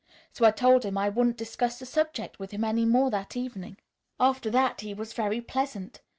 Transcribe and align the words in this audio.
So 0.33 0.45
I 0.45 0.49
told 0.49 0.83
him 0.83 0.97
I 0.97 1.09
wouldn't 1.09 1.37
discuss 1.37 1.77
the 1.77 1.85
subject 1.85 2.39
with 2.39 2.49
him 2.49 2.63
any 2.63 2.85
more 2.85 3.11
that 3.11 3.37
evening. 3.37 3.77
"After 4.19 4.49
that 4.49 4.81
he 4.81 4.95
was 4.95 5.13
very 5.13 5.41
pleasant. 5.41 6.01